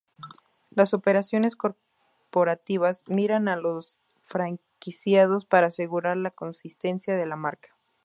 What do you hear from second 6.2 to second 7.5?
consistencia de la